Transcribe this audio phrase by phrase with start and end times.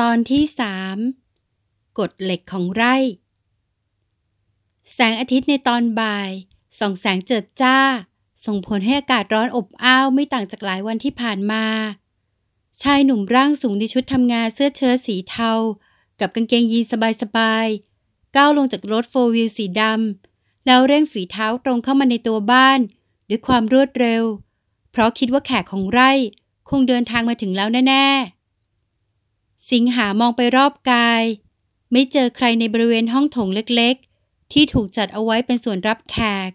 [0.00, 0.96] ตอนที่สาม
[1.98, 2.96] กฎเหล็กของไร่
[4.92, 6.30] แสงอาทิตย์ในตอนบ่าย
[6.78, 7.78] ส่องแสงเจิดจ้า
[8.46, 11.64] ส่งผลให้อากาศร้อนอบอ้าวไม่ต่างจากหลายวันที่ผ่านมา
[12.82, 15.52] ชายหนุ่มร่างสูงในชุดทำงานเสื้อเชิ้ตสีเทา
[16.20, 16.84] กับกางเกงยีน
[17.22, 22.80] สบายๆก้าวลงจากรถโฟร์วิลสีดำแล้วเร่งฝีเท้าตรงเข้ามาในตัวบ้าน
[23.28, 24.22] ด้วยความรวดเร็ว
[24.90, 26.10] เพราะคิดว่าแขกของไร่
[26.70, 28.41] คงเดินทางมาถึงแล้วแน่ๆ
[29.70, 31.22] สิงหามองไปรอบกาย
[31.92, 36.16] ไม่เจอใครในบริเวณห้องโถงเล็กๆ ที่ถูกจัดเอาไว้เป็นส่วนรับแข
[36.48, 36.50] ก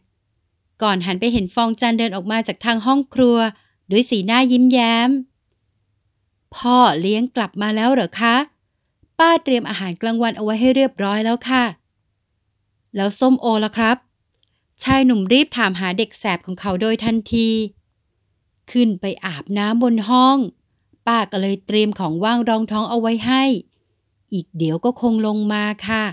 [0.81, 3.37] ก่อนหันไปเห็นฟองจันเดินออกมาจากทางห้องครัว
[3.91, 5.09] ด้วยสีหน้ายิ้มแย้ม
[6.55, 8.35] พ่อเลี้ยงกลับมาแล้วเหรอคะ
[9.19, 11.63] ป้าเตรียมอาหารกลางวันเอาไว้ให้เรียบร้อยแล้วค่ะ
[12.95, 13.97] แล้วส้มโอล่ะครับ
[14.83, 17.49] ชายหนุ่มรีบถามหาเด็กแสบของเขาโดยทันที
[18.71, 20.37] ขึ้นไปอาบน้ำบนห้อง
[21.07, 23.43] ป้าก็เลยเตรียมของว่างรองท้องเอาไว้ให้
[24.33, 26.03] อีกเดี๋ยวก็คงลงมาค่ะ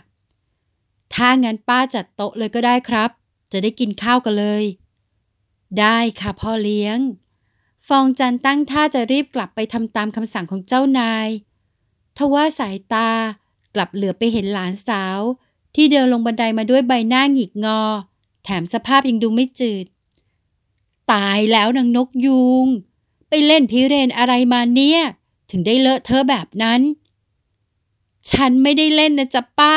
[1.15, 3.11] ถ้างั้นป้าจัดโต๊ะเลยก็ได้ครับ
[3.53, 4.65] จะได้กินข้าวกันเลย
[5.81, 6.99] ได้ค่ะพ่อเลี้ยง
[7.89, 11.29] ฟองจันตั้งท่าจะรีบกลับไปทำตามคำสั่งของเจ้านาย
[12.17, 13.11] ทว่าสายตา
[13.75, 15.21] กลับเหลือไปเห็นหลานสาว
[15.75, 17.81] ที่เดินลงบันไดมาด้วยใบหน้าหงิกงอ
[18.45, 19.87] แถมสภาพยังดูไม่จืด
[21.13, 22.67] ตายแล้วนางนกยูง
[23.29, 25.01] ไปเล่นพิเรนอะไรมาเนี่ย
[25.51, 26.81] ถึงได้เลอะเทอะแบบนั้น
[28.31, 29.75] ฉันไม่ได้เล่นนะจ๊ะป้า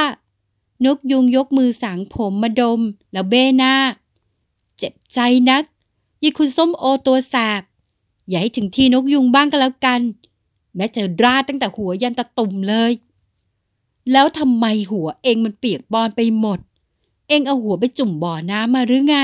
[0.86, 2.82] นกยุงยกมือสางผมมาดม
[3.12, 3.74] แล้วเบ้หน้า
[4.78, 5.64] เจ็บใจนัก
[6.24, 7.62] ยี่คุณส้มโอตัวแสบ
[8.28, 10.02] อย่าให้ถึงที่นกยุงบ้างก็แล้วกัน
[10.76, 12.92] แม้จะราดตั้งแต่หัวยันตะตุ่มเลย
[14.12, 16.60] แล้วทำไมหัวเองมันเปียกบอนไปหมด
[17.28, 19.18] เองเอาหัวไปจุ่มบ่อน้ำมาหรือไง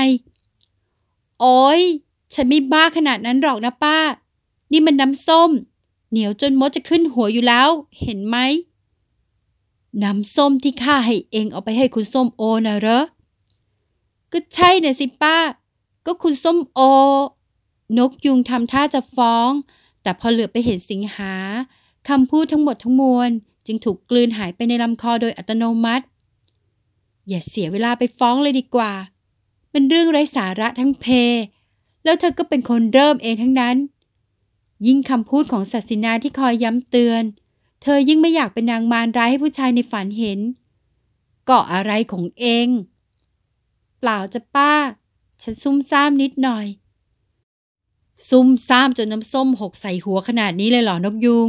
[1.40, 1.82] โอ้ย
[2.34, 3.98] ฉันไม่บ้าขนาดนั้นหรอกนะป้า
[4.72, 5.50] นี่มันน้ำส้ม
[6.10, 7.68] เหนียวจนมดจะขึ้นหัวอยู่แล้ว
[8.00, 8.36] เห็นไหม
[10.02, 13.04] น้ำส้มที่ข้าให้เองเอาไปให้คุณส้มโอนะเหรอ
[14.32, 15.36] ก็ใช่น่ะสิป้า
[16.06, 16.80] ก็คุณส้มโอ
[17.98, 19.50] นกยุงทำท่าจะฟ้อง
[20.02, 21.34] แต่พอเหลือไปเห็นสิงหา
[22.08, 23.30] คำพูดทั้งหมดทั้งมวล
[23.66, 26.04] จึงถูกกลืนหายไปในลำคอโดยอัตโนมัติ
[27.28, 28.92] อย่าเสียเวลาไปฟ้องเลยดีกว่า
[29.70, 31.06] เป็นเรื่องไร้สาระทั้งเพ
[32.04, 33.76] แล้วเธอก็เป็นคนเริ่มเองทั้งนั้น
[34.86, 37.22] ยิ่งคำพูดของศาสินาที่คอยย้ำเตือน
[37.82, 40.40] เธอยิ่งไม่อยากเป็นนางมารร้ายให้ผู้ชายในฝันเห็น
[41.50, 42.68] กาะอะไรของเอง
[43.98, 44.74] เปล่าจะป้า
[45.42, 46.66] ฉันซุ่มซ่ามนิดหน่อย
[48.28, 51.48] ซุ่มซ่ามจนน้ำส้มหกใส่หัวขนาดนี้เลยเหรอนกยุง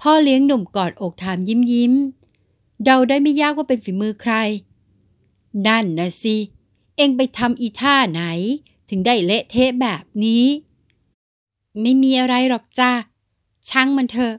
[0.00, 1.92] พ่อเลี้ยงหนุ่มกอดอกถามยิ้มยิ้ม
[2.84, 4.34] เดาได้ไม่ยากว่าเป็นฝีมือใคร
[5.66, 6.36] นั่นนะสิ
[6.96, 8.22] เองไปทำอีท่าไหน
[8.90, 10.46] ถึงได้เละเทะแบบนี้
[11.82, 12.92] ไม่มีอะไรหรอกจ้า
[13.70, 14.34] ช่างมันเถอะ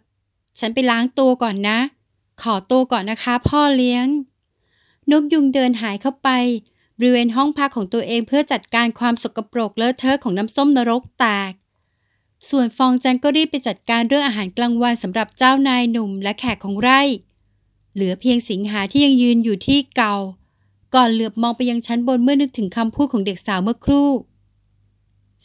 [0.59, 1.79] ฉันไปล้างตัวก่อนนะ
[2.41, 4.07] ขอตัวก่อนนะคะพ่อเลี้ยง
[5.11, 6.29] นกยุงเดินหายเข้าไป
[6.97, 11.51] บริเวณห้องพักของตัวเองเพื่อจัดการความสกปรกเลอะเทอะของน้ำส้มนรกแตก
[12.50, 17.01] ส่วนฟองจันก็รีบไปจัดการเรื่องอาหารกลางวันสำหรับเจ้านายหนุ่มและแขกของไร่
[17.94, 20.16] เหลือเพียงสิงหาที่ยังยืนอยู่ที่เก่า
[20.95, 24.09] ก่อนเหลือบมองไปยังชั้นบนเมื่อนึกถึงคำพูดของเด็กสาวเมื่อครู่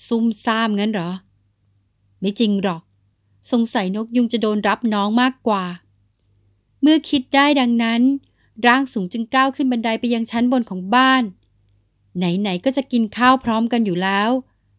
[0.06, 1.10] ซุ่มซ่ามงั้นเหรอ
[2.20, 2.82] ไม่จริงหรอก
[3.52, 5.64] สงสัยนกยุงจะโดนรับน้องมากกว่า
[6.82, 8.02] เมื่อคิดได้ดังนั้น
[8.66, 11.22] ร่างสูงจึงก้าวขึ้นบันไดไปยังชั้นบนของบ้าน
[12.16, 14.30] ไหนๆก็จะกินข้าวพร้อมกันอยู่แล้ว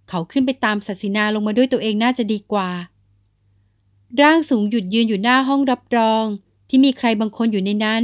[0.09, 2.69] เขาขึ้นไปตามศาสินาลงมาด้วยตัวเองน่าจะดีกว่า
[4.21, 6.25] ร่างสูงหยุดยืนอยู่หน้าห้องรับรอง
[6.69, 8.03] ที่มีใครบางคนอยู่ในนั้น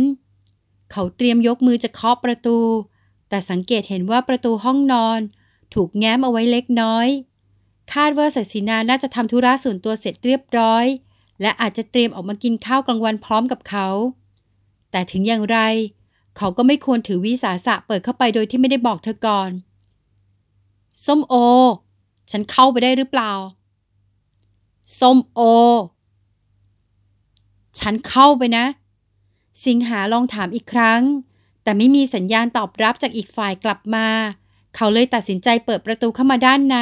[0.92, 2.58] เขาเตรียมยกมือจะเคาะประตู
[3.30, 5.20] แต่สังเกตเห็นว่าประตูห้องนอน
[5.74, 7.08] ถูกแง้มเอาไว้เล็กน้อย
[7.94, 10.86] คาดว่าศาสินาน่าจะทำธุระส่วนตัวเสร็จเรียบร้อย
[11.42, 13.88] และอาจจะเตรียมออกมากินข้าวกลางวันพร้อมกับเขา
[14.92, 15.60] แต่ถึงอย่างไร
[16.38, 19.52] เขาก็ไม่ควรถือวิสาสะเปิดเข้าไปโดยที่ไม่ได้บอกเธอก่อน
[21.06, 21.36] ส้มโอ
[22.32, 23.32] ฉันเข้าไปได้หรือเปล่า
[25.00, 25.42] ส้มโอ
[27.80, 28.66] ฉันเข้าไปนะ
[29.66, 31.02] สิงหาลองถามอีกครั้ง
[31.64, 34.08] แต่ไม่มีสัญญาณตอบรับจากอีกฝ่ายกลับมา
[34.78, 36.78] เขาเลยตัดสินใจเปิดประตูเข้ามาด้านใน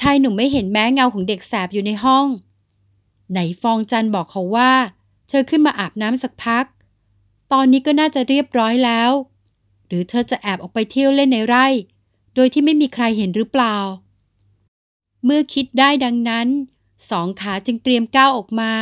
[0.00, 2.26] ชายหนุ่มไม่เห็นแม้เงาของเด็กแสบอยู่ในห้อง
[3.30, 4.72] ไหนฟองจันบอกเขาว่า
[5.28, 6.64] เธอขึ้นมาอาบน้ำสักพัก
[7.52, 9.10] ตอนนี้ก็น่าจะเรียบร้อยแล้ว
[9.86, 11.66] หรือเธอจะแอบออกไปเที่ยวเล่นในไร่
[12.34, 13.76] โดยที่ไม่มีใครเห็นหรือเปล่า
[15.24, 16.48] เมื่อคิดได้ดังนั้น
[17.10, 18.72] สองขาจึงเตรียมก้าวออกมา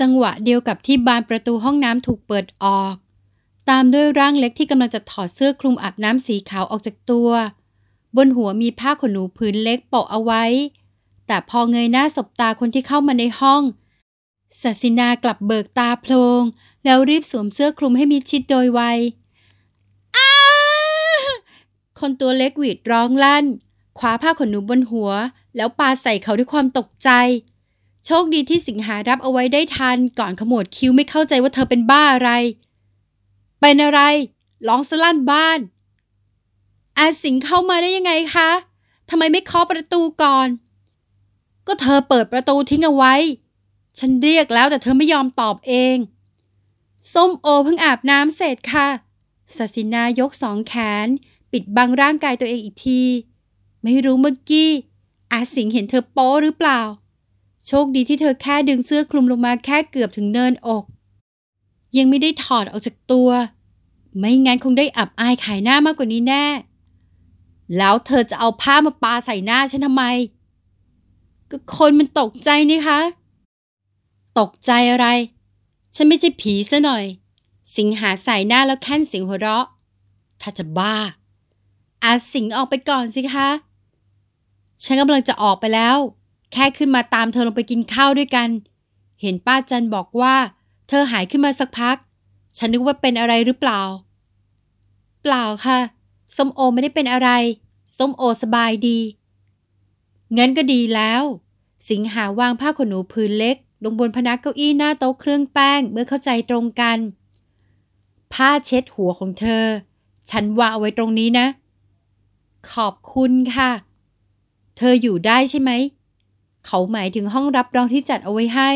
[0.00, 2.94] จังหวะเดียวกับที่บานประตูห้องน้ำถูกเปิดออก
[3.68, 7.30] ตามด้วยร่างเล็กที่กำลังจะถอดเสื้อคลุมอาบน้ำสีขาวออกจากตัว
[8.16, 10.44] บนหัวมีผ้าขนหนูพื้นเล็กโปะเอาไว้
[11.26, 13.62] แต่พอเงยหน้าสบตาคนที่เข้ามาในห้อง
[14.60, 16.42] ศาสินากลับเบิกตาโพลง
[16.84, 18.80] แล้วรีบสวมเสื้อคลุมให้มิชิดโดยไว
[20.16, 20.28] อ้า
[22.00, 23.44] คนตัวเล็กหวีดร้องลั่น
[23.98, 25.10] คว้าผ้าขนหนูบนหัว
[25.56, 27.10] แล้วปาใส่เขาด้วยความตกใจ
[28.06, 32.30] โชคดีที่สิงหารับเอาไว้ได้ทัน ก่อนขมวดคิ้วไม่เข้าใจว่าเธอเป็นบ้าอะไร
[33.66, 34.02] เป็นอะไร
[34.68, 35.58] ร้องสลั่นบ้าน
[36.98, 38.50] อาสิงเข้ามาได้ยังไงคะ
[39.10, 40.48] ทำไมไม่เคาะประตูก่อน
[41.66, 43.14] ก็เธอเปิดประตูทิ้งเอาไว้
[43.98, 45.96] ฉันเรียกแล้วแต่เธอไม่ยอมตอบเอง
[47.12, 48.88] ส้มโอเพิ่งอาบน้ำเสร็จค่ะ
[49.56, 50.74] ศาสินายกสองแข
[51.04, 51.08] น
[51.52, 53.02] ปิดบังร่างกายตัวเองอีกที
[53.82, 54.70] ไม่รู้เมื่อกี้
[55.32, 56.80] อาสิงเห็นเธอโป้หรือเปล่า
[57.66, 60.84] โชคดีที่เธอแค่ดึงเสื้อคลุมลงมาแค่เกือบถึงเนินอก
[61.98, 63.30] ยังไม่ได้ถอดออกจากตัว
[64.18, 66.44] ไม่งั้นคงได้อับอายขายหน้ามากกว่านี้แน่
[67.76, 70.04] แล้วเธอจะเอาผ้ามาปาใส่หน้าฉันทำไม
[71.50, 73.00] ก็คนมันตกใจนี่คะ
[74.38, 75.06] ตกใจอะไร
[75.94, 77.04] ฉันไม่ใช่ผีซะหน่อย
[77.76, 79.66] สิงหาใส่หน้าแล้วแค่นเสียงหัวเราะ
[80.40, 80.94] ถ้าจะบ้า
[82.04, 83.48] อาสิงออกไปก่อนสิคะ
[84.84, 85.96] ฉันกำลังจะออกไปแล้ว
[86.52, 88.48] แค่ขึ้นมาตามเธอลงไปกินข้าวด้วยกัน
[89.22, 90.34] เห็นป้าจันบอกว่า
[90.88, 91.96] เธอหายขึ้นมาสักพัก
[92.58, 93.80] ฉันนึกว่าเป็นอะไรหรือเปล่า
[95.22, 95.78] เปล่าค่ะ
[96.36, 97.30] ส้มโอไม่ได้เป็นอะไร
[97.98, 98.98] ส้มโอสบายดี
[100.34, 101.22] เงั้นก็ดีแล้ว
[101.90, 106.98] สิงหาวางผ้าขนหนูพื้นเล็ก ลงบนพนักเก้าอี้หน้าโต๊ะเครื่องแป้งเมื่อเข้าใจตรงกัน
[108.32, 109.64] ผ้าเช็ดหัวของเธอ
[110.30, 111.46] ฉันวางเอาไว้ตรงนี้นะ
[112.72, 113.70] ขอบคุณค่ะ
[114.76, 115.70] เธออยู่ได้ใช่ไหม
[116.66, 118.70] เขาหมายถึงห้องรับรองที่จัดเอาไว้ให้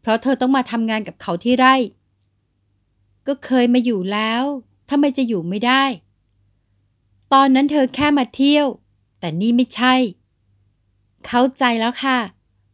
[0.00, 1.74] เพราะเธอต้องมาทำงานกับเขาที่ไร่
[3.26, 4.42] ก็เคยมาอยู่แล้ว
[4.90, 5.84] ทำไมจะอยู่ไม่ได้
[7.32, 8.66] ตอนนั้นเธอแค่มาเที่ยว
[9.20, 9.94] แต่นี่ไม่ใช่
[11.26, 12.18] เข้าใจแล้วค่ะ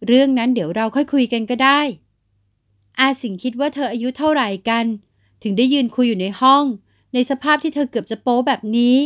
[0.06, 1.80] เรื่องนั้นเดี๋ยวเราค่อยคุยกันก็ได้
[3.00, 4.84] อาสิงคิดว่าเธออายุเท่าไหร่กัน
[5.42, 6.64] ถึงได้ยืนคุยอยู่ในห้อง
[7.14, 8.96] ในสภาพที่เธอเกือบจะโป๊แบบนี้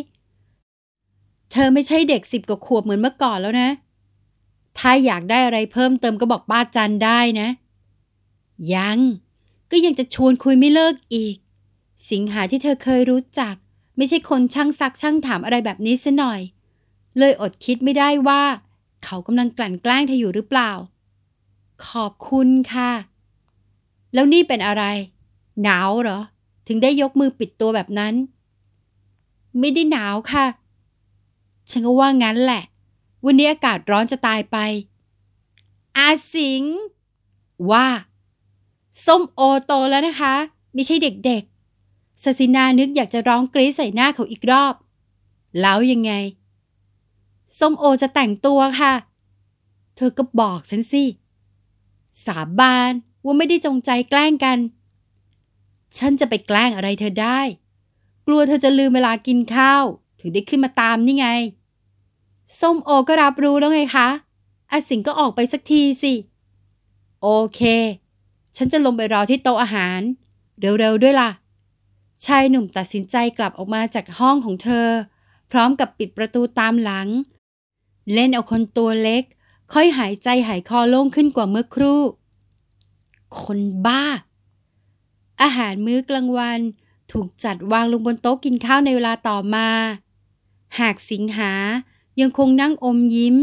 [1.53, 3.71] เธอไม่ใช่เด็กสิบกว่าขวบเหมือนเมื่อก่อนแล้วนะ
[4.79, 7.49] ถ้าอยากได้อะไรเพิ่มเติมก็บอกป้าจันได้นะ
[8.75, 8.99] ยัง
[9.77, 11.37] ก็ยังจะชวนคุยไม่เลิกอีก
[12.11, 13.55] สิงหาที่เธอเคยรู้จัก
[13.97, 16.41] ไม่ใช่คนช่างซักช่างถามอะไรแบบนี้ซะหน่อย
[17.19, 18.43] เลยอดคิดไม่ได้ว่า
[19.05, 20.71] เขากำลังกลั่นแกล้งเธออยู่หรือเปล่า
[21.87, 22.93] ขอบคุณค่ะ
[24.15, 24.85] แล้วนี่เป็นอะไร
[25.63, 26.21] หนาวเหรอ
[26.67, 28.15] ถึงได้ยกมือปิดตัวแบบนั้น
[29.59, 30.47] ไม่ได้หนาวค่ะ
[31.71, 32.63] ฉันก็ว่างั้นแหละ
[33.25, 34.57] วันนี้อากาศร้อนจะตายไป
[35.97, 36.63] อาสิง
[37.71, 37.87] ว่า
[39.07, 40.35] ส้มโอโตแล้วนะคะ
[40.75, 44.75] ไม่ใช่เด็กๆสสินานึกอยากจะร้องกรี๊ดใส่หน้าเขาอีกรอบ
[45.61, 46.13] แล้วยังไง
[47.59, 48.95] ส้มโอจะแต่งตัวค่ะ
[49.97, 51.05] เธอก็บอกฉันสิ
[52.25, 52.93] สาบาน
[53.25, 54.59] ว่าไม่ได้จงใจแกล้งกัน
[55.99, 57.41] ฉันจะไปแกล้งอะไรเธอได้
[58.27, 59.85] กลัวเธอจะลืมเวลากินข้าว
[60.21, 61.29] ถึงได้ขึ้นมาตามนี่ไง
[62.61, 64.09] ส้มโอก็รับรู้แล้วไงคะ
[64.71, 66.13] อาสิงก็ออกไปสักทีสิ
[67.23, 67.61] โอเค
[68.57, 70.01] ฉันจะลงไปรอที่โต๊ะอาหาร
[70.61, 71.31] เร็วๆด้วยล่ะ
[72.25, 74.89] ชายหนุ่มตัดสินใจกลับออกมาจากห้องของเธอ
[75.51, 77.09] พร้อมกับปิดประตูตามหลัง
[78.13, 79.25] เล่นเอาคนตัวเล็ก
[79.73, 82.01] ค่อยหายใจหายคอโล่งขึ้นกว่าเมื่อครู่
[83.43, 84.05] คนบ้า
[85.43, 86.61] อาหารมื้อกลางวัน
[87.13, 89.69] ถูกจัดวางลงบนโต๊ะกินข้าวในเวลาต่อมา
[90.81, 91.53] หากสิงหา
[92.21, 93.37] ยังคงนั่งอมยิ้ม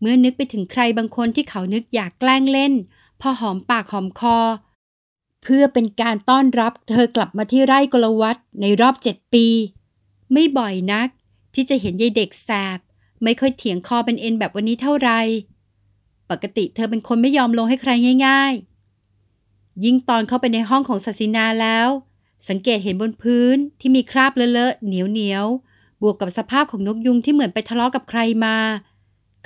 [0.00, 2.72] เมื่อนึกไปถึงใครบางคนที่เขานึกอยากแกล้งเล่น
[3.20, 4.38] พอหอมปากหอมคอ
[5.42, 9.46] เพื่อเป็นการต้อนรับเธอกลับมาที่ไร่กลวัตในรอบเจ็ดปี
[10.32, 11.08] ไม่บ่อยนัก
[11.54, 12.78] ที่จะเห็นยายเด็กแสบ
[13.22, 15.20] ไม่ค่อยเถียงคอเป็นเอ็นแบบวันนี้เท่าไหร่
[16.30, 17.90] ปกติเธอเป็นคนไม่ยอมลงให้ใคร
[18.26, 21.88] ง่ายๆ ยิ่งตอนเข้าไปในห้องของศาสินาแล้ว
[22.48, 28.56] สังเกตเห็นบนพื้นที่มีคราบเลอะๆเหนียวเหนียวๆบวกกับสภาพของนกยุงที่เหมือนไปทะเลาะกับใครมา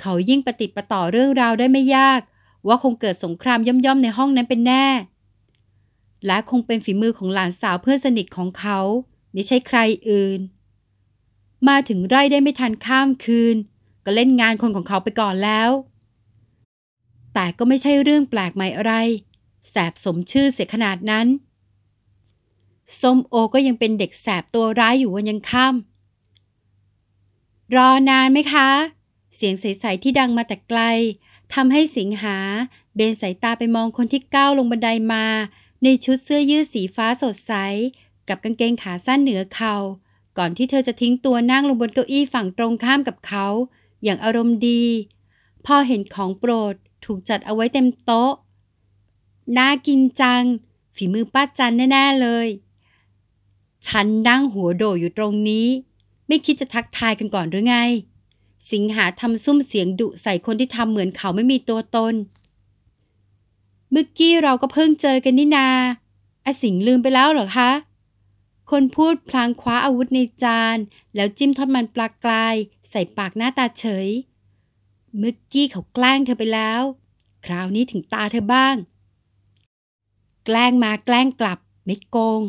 [0.01, 2.21] เขายิ่งประติประต่อเรื่องราวได้ไม่ยาก
[2.67, 4.87] ว่าคงเกิดสงครามย่อมๆในห้องนั้นเป็นแน่
[6.25, 8.79] และคงเป็นฝีมือของหลานสาวเพื่อนสนิทของเขา
[9.33, 10.39] ไม่ใช่ใครอื่น
[11.67, 13.55] มาถึงไร่ได้ไม่ทันข้ามคืน
[14.05, 15.69] ก็เล่นงานคนของเขาไปก่อนแล้ว
[17.33, 18.93] แต่ก็ไม่ใช่เรื่องแปลกใหม่อะไร
[19.69, 21.27] แสบสมชื่อเสียขนาดนั้น
[23.01, 28.69] ส้มโอก็ยังเป็นเด็กแสบตัวร้ายอยู่วันยังค่ำรอนานไหมคะ
[29.35, 30.81] เสียงใส ๆ ที่ดังมาแต่ไกล
[31.53, 32.37] ทำให้สิงหา
[32.95, 35.25] เบนสายตาไปมองคนที่ก้าวลงบันไดมา
[35.83, 37.53] ในชุดเสื้อยืดสีฟ้าสดใส
[38.27, 39.75] กับกางเกงขาสั้นเหนือเขา่า
[40.37, 43.45] ก่อนที่เธอจะทิ้งตัวนั่งลงบนเก้าอี้ฝั่งตรงข้ามกับเขา
[44.03, 44.83] อย่างอารมณ์ดี
[45.65, 48.33] พอเห็นของโปรดถูกจัดเอาไว้เต็มโต๊ะ
[49.57, 50.43] น่ากินจัง
[50.95, 52.47] ฝีมือป้าจันแน่ ๆ เลย
[53.87, 55.67] ฉันนั่งหัวโดอยู่ตรงนี้
[56.27, 57.77] ไม่คิดจะทักทายกันก่อนหรือไง
[58.71, 62.13] สิงหาทำซุ้มเสียงดุใส่คนที่ทำเหมือนเขาไม่มีตัวตน
[63.91, 65.69] เมื่อกี้เราก็เพิ่งเจอกันนี่นา
[66.45, 67.71] อาสิงลืมไปแล้วเหรอคะ
[68.71, 70.77] คนพูดพลางคว้าอาวุธในจาน
[71.15, 72.55] แล้วจิ้มทอดมันปลากราย
[72.89, 74.07] ใส่ปากหน้าตาเฉย
[75.17, 76.81] เมื่อกี้เขาแกล้งเธอไปแล้ว
[77.45, 78.75] คราวนี้ถึงตาเธอบ้าง
[80.45, 82.41] แกล้งมาแกล้งกลับ ไม่โกง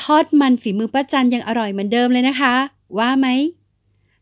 [0.00, 2.54] ทอดมันฝีมือป้าจันยังอร่อยเหมือนเดิมเลยนะคะ
[2.98, 3.26] ว่าไหม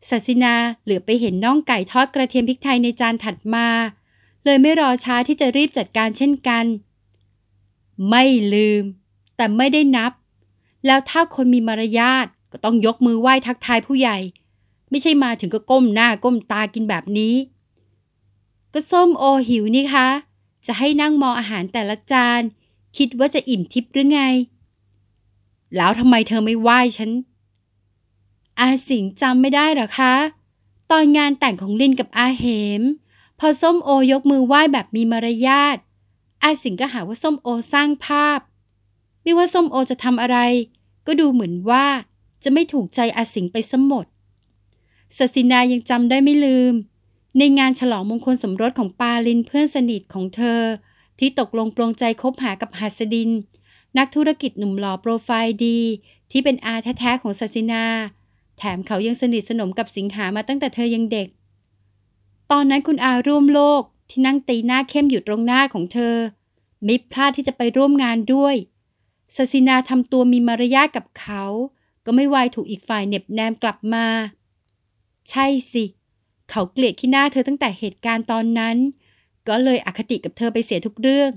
[0.08, 0.54] ศาสินา
[0.84, 3.68] เหลือไปเห็นน่องไก่ทอดกระเทียมพริกไทยในจานถัดมา
[4.44, 6.64] เลยไม่รอช้าที่จะรีบจัดการเช่นกัน
[8.08, 8.84] ไม่ลืม
[9.36, 10.12] แต่ไม่ได้นับ
[10.86, 14.18] แล้วถ้าคนมีมารยาทก็ต้องยกมือไหว้ทักทายผู้ใหญ่
[14.90, 17.34] ไม่ใช่มาถึงก็ก้มหน้าก้มตากินแบบนี้
[18.72, 20.08] ก็ส้มโอหิวนี่คะ
[20.66, 22.40] จะให้นั่งมองอาหารแต่ละจาน
[22.96, 24.22] คิดว่าจะอิ่มทิพย์หรือไง
[25.76, 27.10] แล้วทำไมเธอไม่ไหว้ฉัน
[28.60, 30.14] อาสิงจำไม่ได้หรอคะ
[30.90, 32.44] ตอนงานแต่งของลินกับอาเห
[32.80, 32.82] ม
[33.38, 35.76] พอส้มโอยกมือไหว้แบบมีมารยาท
[36.42, 38.40] อาสิงก็หาว่าส้มโอสร้างภาพ
[39.22, 40.38] ไม่ว่าส้มโอจะทำอะไร
[41.06, 41.86] ก็ดูเหมือนว่า
[42.42, 44.06] จะไม่ถูกใจอาสิงไปสมหมด
[45.16, 46.74] ศศินายังจำได้ไม่ลืม
[47.38, 50.60] ในงานฉลองมงคลสมรสของปาลินเพื่อนสนิทของเธอ
[51.18, 53.30] ที่ตกลงปลงใจคบหากับหัสดิน
[53.98, 55.78] นักธุรกิจหนุ่มหล่อโปรไฟล์ดี
[56.30, 57.84] ที่เป็นอาแท้ๆของศศินา
[58.60, 61.28] แถมเขายังสนิทสนมกับสิงหามาตั้งแต่เธอยังเด็ก
[62.50, 66.16] ตอนนั้นคุณอาร่วมโลกที่นั่งตีหน้าเข้มอยู่ตรงหน้าของเธอ
[66.84, 68.54] ไม่พลาดที่จะไปร่วมงานด้วย
[69.36, 71.44] ศศินาทำตัวมีมารยาทกับเขา
[72.04, 74.06] ก็ไม่วายถูกอีกฝ่ายเน็บแนมกลับมา
[75.30, 75.84] ใช่สิ
[76.50, 78.76] เขาเกลียดขี้หน้าเธอตั้งแต่เหตุการณ์ตอนนั้น
[79.48, 81.30] ก็เลยอคติกับเธอไปเสียทุกเรื่อง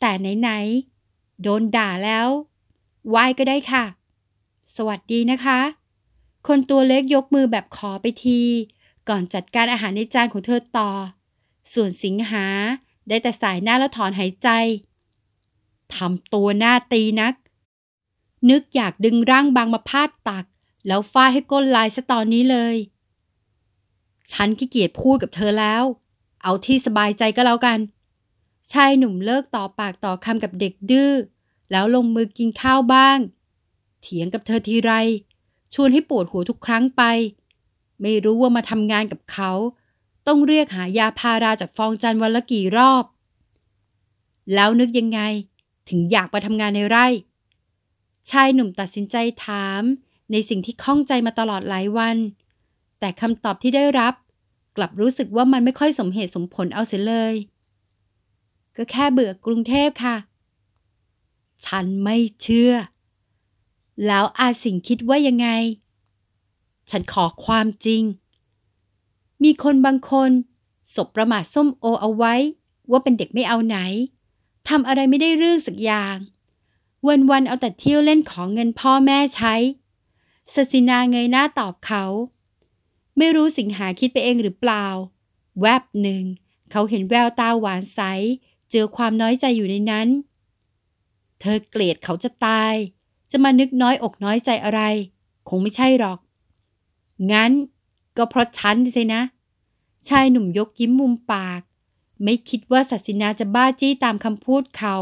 [0.00, 2.28] แต่ไหนๆโดนด่าแล้ว
[3.08, 3.84] ไหว้ก็ได้ค่ะ
[4.76, 5.60] สวัสดีนะคะ
[6.46, 8.40] คนตัวเล็กยกมือแบบขอไปที
[9.08, 10.90] ก่อนจัดการอาหารในจานของเธอต่อ
[11.72, 12.46] ส่วนสิงหา
[13.08, 14.48] ได้แต่สายหน้าแล้วถอนหายใจ
[15.94, 17.34] ทำตัวหน้าตีนัก
[18.50, 20.44] นึกอยากดึงร่างบางมาพาดตัก
[20.86, 22.76] แล้วฟาดให้ก้นลายซะตอนนี้เลย
[24.32, 25.84] ฉันขี้เกียจพูดกับเธอแล้ว
[26.42, 27.78] เอาที่สบายใจก็แล้วกัน
[28.72, 31.12] ชายหนุ่มเลิกต่อปากต่อคำกับเด็กดื้อ
[31.70, 33.18] แล้วลงมือกินข้าวบ้าง
[34.02, 34.92] เถียงกับเธอทีไร
[35.74, 37.02] ชวนให้ปวดหัวทุกครั้งไป
[38.00, 39.50] ไม่รู้ว่ามาทำงานกับเขา
[40.26, 43.04] ต้องเรียกหายาพาราจากฟองจันวันละกี่รอบ
[44.54, 45.20] แล้วนึกยังไง
[45.88, 47.06] ถึงอยากมาทำงานในไร่
[48.30, 49.82] ชายหนุ่มตัดสินใจถาม
[50.32, 52.16] ในสิ่งที่ข้องใจมาตลอดหลายวัน
[53.00, 54.14] แต่คำตอบที่ได้รับ
[54.76, 57.34] กลับรู้สึกว่ามันไม่ค่อยสมเหตุสมผลเอาเสียเลย
[58.76, 60.16] ก็แค่เบื่อกรุงเทพค่ะ
[61.66, 62.72] ฉันไม่เชื่อ
[64.06, 65.48] แล้วอาสิงคิดว่ายังไง
[66.90, 68.02] ฉันขอความจริง
[69.42, 70.30] มีคนบางคน
[70.94, 72.34] สบประมาทส้มโอเอาไว้
[72.90, 73.78] ว่าเป็นเด็กไม่เอาไหน
[74.68, 76.16] ทำอะไรไม่ได้เรื่องสักอย่าง
[77.30, 79.54] วันๆเอาแต่เที่ยวเล่นของเงินพ่อแม่ใช้
[80.54, 82.04] สสินาเงยหน้าตอบเขา
[83.18, 84.86] ไม่รู้สิงหาคิดไปเองหรือเปล่า
[85.60, 86.22] แวบหนึ่ง
[86.70, 88.00] เขาเห็นแววตาหวานใส
[88.70, 90.08] เจอความน้อยใจอยู่ในนั้น
[91.40, 92.74] เธอเกลียดเขาจะตาย
[93.30, 94.80] จะมานึกน้อยอกน้อยใจอะไร
[95.48, 96.18] คงไม่ใช่หรอก
[97.32, 97.50] งั้น
[98.16, 99.22] ก็เพราะฉันสินะ
[100.08, 101.60] ชายหนุ่มยกยิ้มมุมปาก
[102.24, 104.96] ไม่คิดว่าศาสินาจะบ้าจี้ตามคำพูดเขา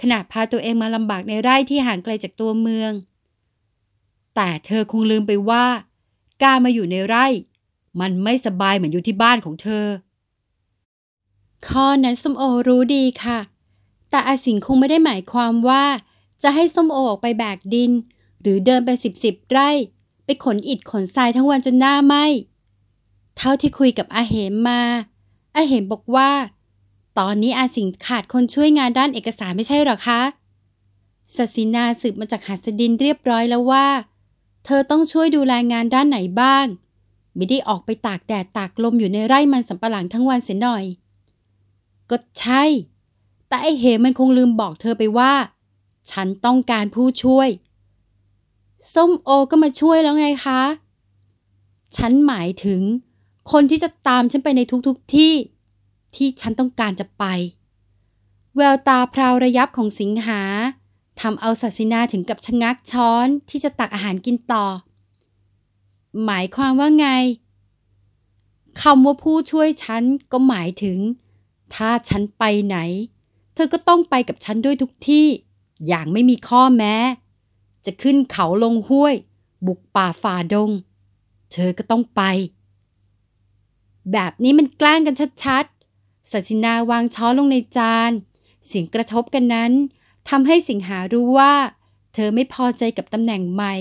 [0.00, 2.92] ขณะพาตัวเองมาลำบากในไร่ที่ห่างไกลจากตัวเมือง
[4.34, 5.66] แต่เธอคงลืมไปว่า
[6.42, 7.26] การมาอยู่ในไร่
[8.00, 9.86] มันไม่สบายเหมือนอยู่ที่บ้านของเธอ
[11.68, 13.38] ข้อนั้นสมโอรู้ดีค่ะ
[14.10, 15.84] แต่อาสิงคงไม่ได้หมายความว่า
[16.42, 17.92] จะให้ส้มโอออกไปแบกดิน
[18.42, 19.70] หรือเดินไปสิบสิบไร่
[20.24, 22.14] ไปขนอิฐขนทรายทั้งวันจนหน้าไหม
[23.36, 24.80] เท่าที่คุยกับอาเหมมา
[25.54, 26.30] อาเห็นบอกว่า
[27.18, 30.20] ตอนนี้อาสิงขาดคนช่วยงานด้านเอกสารไม่ใช่หรอคะ
[31.36, 33.86] ศศินาสืบมาจากหัสดินเรียบร้อยแล้วว่า
[34.64, 36.66] เธอต้องช่วยดูแลงานด้านไหนบ้าง
[37.34, 40.84] ไม่ได้ออกไปตากแดดตากลมอยู่ในไร่มันสำปะหลังทั้งวันเสียหน่อย
[42.10, 42.62] ก็ใช่
[43.48, 45.32] แต่ไอเหมันคงลืมบอกเธอไปว่า
[46.10, 47.48] ฉันต้องการผู้ช่วย
[48.94, 50.62] ส้มโอก็มาช่วยแล้วไงคะ
[51.96, 52.82] ฉันหมายถึง
[53.52, 55.32] คนที่จะตามฉันไปในทุกๆทที่
[56.14, 57.24] ที่ฉันต้องการจะไป
[58.56, 60.42] แววตาพราวระยับของสิงหา
[61.20, 64.66] ทำเอาศาสินาถึงกับชะงักช้อนที่จะตักอาหารกินต่อ
[66.24, 67.08] หมายความว่าไง
[68.82, 70.98] คำว่าผู้ช่วยฉันก็หมายถึง
[71.74, 72.78] ถ้าฉันไปไหน
[73.54, 75.26] เธอก็ต้องไปกับฉันด้วยทุกที่
[75.86, 76.96] อย่างไม่มีข้อแม้
[77.84, 79.14] จะขึ้นเขาลงห้วย
[79.66, 80.70] บุกป่าฝ่าดง
[81.52, 82.22] เธอก็ต้องไป
[84.12, 88.10] แบบนี้มันแกล้งกันชัดๆสัสินาวางช้อนลงในจาน
[88.66, 89.72] เสียงกระทบกันนั้น
[90.28, 91.54] ทำให้สิงหารู้ว่า
[92.14, 93.74] เธอไม่พอใจกับตำแหน่งใหม่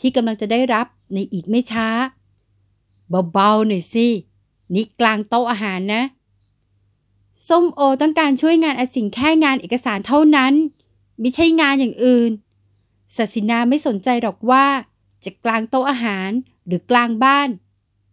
[0.00, 1.88] ที่กำลังจะได้รับในอีกไม่ช้า
[3.32, 4.06] เบาๆหน่อยสิ
[4.74, 6.02] นี่กลางโต๊ะอาหารนะ
[7.48, 10.52] ส้มโอต้องการช่วยงานอาสิงแค่งานเอกสารเท่านั้น
[11.20, 12.30] ไม่ใช่งานอย่างอื่น
[13.16, 14.66] ศาสินาไม่สนใจหรอกว่า
[15.24, 16.30] จะกลางโต๊ะอาหาร
[16.66, 17.48] หรือกลางบ้าน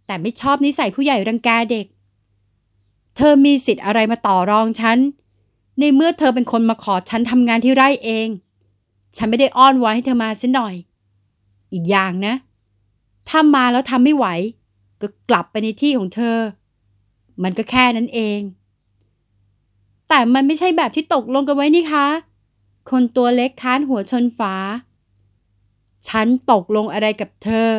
[0.06, 1.86] แต่ไม่ชอบนิสัยผู้ใหญ่รังแกเด็ก
[3.16, 4.98] เธอมีสิทธิ์อะไรมาต่อรองฉัน
[5.80, 8.28] ในเมื่อเธอเป็นคนมาขอฉันทำงานที่ไร่เอง
[9.18, 10.76] ฉันไม่ได้อ้อนวอนให้เธอมาเสียหน่อย
[11.74, 12.36] อีกอย่างนะ
[13.30, 14.26] ถ้ามาแล้วทำไม่ไหว
[15.02, 16.38] ก็กลับไปในที่ของเธอ
[17.44, 18.40] มันก็แค่นั้นเอง
[20.10, 22.08] แต่มันไม่ใช่แบบที่ตกลงกันไว้นี่คะ
[22.90, 24.56] คนตัวเล็กค้านหัวชนฝา
[26.10, 27.70] ฉันตกลงอะไรกับเธอ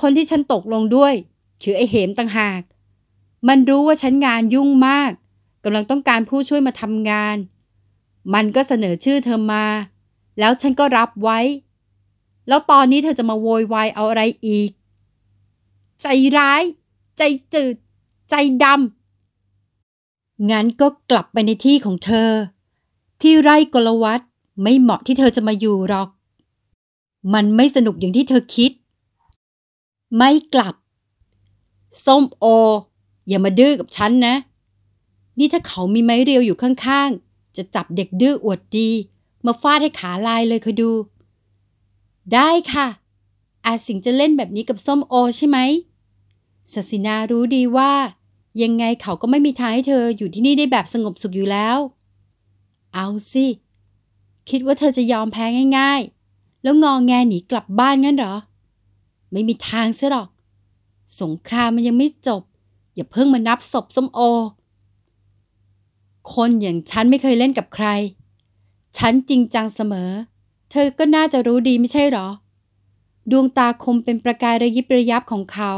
[0.00, 1.14] คนที่ฉันตกลงด้วย
[1.62, 2.62] คือไอเหมต่างหาก
[3.48, 5.10] มันรู้ว่าฉันงานยุ่งมาก
[5.64, 7.36] กำลังต้องการผู้ช่วยมาทำงาน
[8.34, 9.66] มันก็เสนอชื่อเธอมา
[10.38, 11.40] แล้วฉันก็รับไว้
[12.48, 14.70] แล้วตอนนี้เธอจะมาโวยวายเอาอะไรอีก
[16.02, 16.06] ใจ
[16.38, 16.62] ร้าย
[17.18, 17.22] ใจ
[17.54, 17.74] จืด
[18.30, 22.30] ใจดำงั้นก็กลับไปในที่ของเธอ
[23.22, 24.20] ที่ไร่กลวัต
[24.62, 26.08] ไม่เหมาะที่เธอจะมาอยู่หรอก
[27.34, 28.72] มันไม่สนุกอย่างที่เธอคิด
[30.16, 30.74] ไม่กลับ
[32.06, 32.44] ส้มโอ
[33.28, 34.34] อย่ามาดื้อกับฉันนะ
[35.38, 38.88] นี่ถ้าเขามีไม้เรียวอยู่ข้างๆ จะจับเด็กดื้ออวดดี
[39.46, 40.90] มาฟาดให้ขาลายเลยคอยดู
[42.34, 42.86] ได้ค่ะ
[43.64, 45.58] อาสิงจะเล่นแบบนี้กับส้มโอใช่ไหม
[46.72, 47.92] ศศินารู้ดีว่า
[48.62, 51.78] ยังไงเขาก็ไม่มีทางให้เธออยู่ที่นี่ได้แบบสงบสุขอยู่แล้ว
[52.94, 53.46] เอาสิ
[54.50, 55.44] คิดว่าเธอจะยอมแพ้
[55.78, 56.00] ง่าย
[56.32, 58.34] ๆ แล้วงองแงหนีกลับบ้านงั้นเหรอ
[59.32, 60.28] ไม่มีทางเสหรอก
[61.20, 62.42] สงครามมันยังไม่จบ
[62.94, 64.20] อย่าเพิ่งมานับศพส้มโอ
[66.34, 67.86] คนอย่างฉันไม่เคยเล่นกับใคร
[68.98, 70.10] ฉันจริงจังเสมอ
[70.70, 72.28] เธอก็น่าจะรู้ดีไม่ใช่หรอ
[73.30, 75.72] ดวงตาคมเป็นประกายระยิบระยับของเขา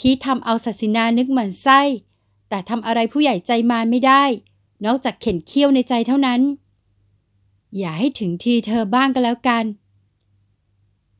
[0.00, 1.80] ที่ทำเอาศาสินานึกเหมือนไส้
[2.48, 4.24] แต่ทำอะไรผู้ใหญ่ใจมารไม่ได้
[4.84, 6.40] นอกจากเข็นเคี้ยวในใจเท่านั้น
[7.76, 9.64] อย่าให้ถึงทีเธอบ้างก็แล้วกัน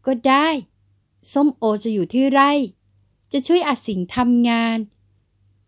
[0.07, 0.49] ก็ได้
[1.33, 2.51] ส้มโอจะอยู่ที่ไร่
[3.33, 4.79] จะช่วยอาสิงทำงาน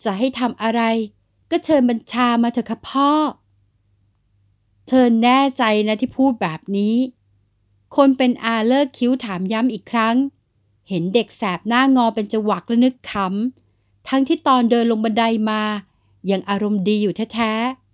[0.04, 0.82] จะให้ทำอะไร
[1.50, 3.11] ก็เชิญบัญชามาเถอะค่ะพ่อ
[4.88, 6.96] เธอแน่ใจนะที่พูดแบบนี้
[7.96, 10.16] คนเป็นอาเลิกคิ้วถามย้ำอีกครั้ง
[10.88, 15.62] เห็นเด็กแสบหน้างอเป็นจวักและนึกขำทั้งที่ตอนเดินลงบันไดมา
[16.30, 17.86] ยังอารมณ์ดีอยู่แท้ๆ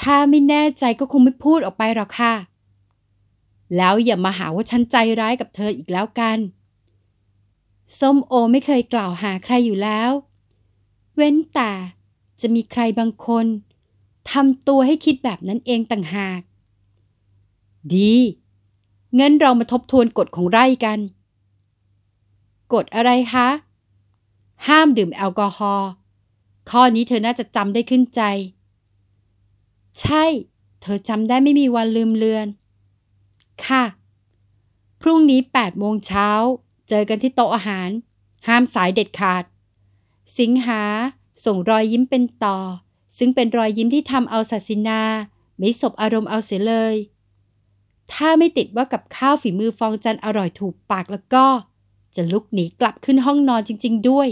[0.00, 2.34] ถ้าไม่แน่ใจก็คงไม่พูดออกไปหรอกค่ะ
[3.76, 6.38] แล้วอย่ามาหาว่าฉันใจร้ายกับเธออีกแล้วกัน
[7.98, 10.10] ส้มโอไม่เคยกล่าวหาใครอยู่แล้ว
[11.14, 11.72] เว้นแต่
[12.40, 13.46] จะมีใครบางคน
[14.30, 16.40] ทำตัวให้คิดแบบนั้นเองต่างหาก
[17.94, 18.14] ดี
[19.18, 20.98] งั้นเรามาทบทวนกฎของไร่กัน
[22.72, 23.48] กฎอะไรคะ
[24.68, 25.90] ห้ามดื่มแอลกอฮอล์
[26.70, 28.22] ข้อนี้เธอน่าจะจำได้ขึ้นใจ
[30.00, 30.24] ใช่
[30.80, 32.46] เธอจำได้ไม่มีวันลืมเลือน
[33.66, 33.84] ค่ะ
[35.00, 36.28] พรุ่งนี้8โมงเช้า
[36.88, 37.88] เจอกันที่โต๊ะอาหาร
[38.48, 39.44] ห้ามสายเด็ดขาด
[40.38, 40.82] สิงหา
[41.44, 42.58] ส่งรอยยิ้มเป็นต่อ
[43.18, 45.02] ซึ่งเป็นรอยยิ้มที่ทำเอาศาสินา
[45.58, 46.94] ไม่สบอารมณ์เอาเสียเลย
[48.12, 51.46] ถ้าไม่ติดว่ากับข้าวฝีมือฟองจันอร่อยถูกปากแล้วก็
[52.14, 54.28] จะลุกหนีกลับขึ้นห้องนอนจริง ๆ ด้วย